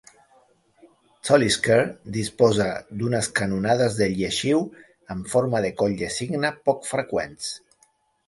[1.27, 1.77] Talisker
[2.15, 2.65] disposa
[3.01, 4.65] d'unes canonades de lleixiu
[5.17, 7.53] amb forma de coll de cigne poc freqüents.